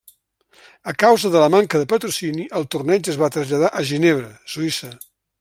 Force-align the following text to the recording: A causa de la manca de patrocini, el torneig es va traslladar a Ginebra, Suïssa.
A 0.91 0.93
causa 1.03 1.29
de 1.35 1.43
la 1.43 1.49
manca 1.55 1.81
de 1.81 1.87
patrocini, 1.91 2.47
el 2.61 2.67
torneig 2.77 3.11
es 3.15 3.21
va 3.25 3.31
traslladar 3.37 3.71
a 3.71 3.85
Ginebra, 3.93 4.35
Suïssa. 4.57 4.93